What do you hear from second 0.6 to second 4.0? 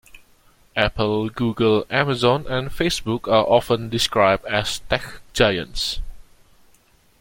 Apple, Google, Amazon and Facebook are often